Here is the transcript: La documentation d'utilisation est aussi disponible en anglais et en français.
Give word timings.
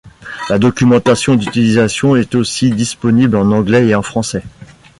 La 0.49 0.57
documentation 0.57 1.35
d'utilisation 1.35 2.15
est 2.15 2.33
aussi 2.33 2.71
disponible 2.71 3.35
en 3.37 3.51
anglais 3.51 3.89
et 3.89 3.93
en 3.93 4.01
français. 4.01 4.41